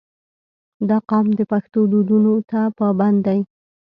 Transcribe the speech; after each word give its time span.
•دا 0.89 0.97
قوم 1.09 1.27
د 1.39 1.41
پښتو 1.51 1.79
دودونو 1.91 2.33
ته 2.49 2.61
پابند 2.77 3.17
دی. 3.25 3.39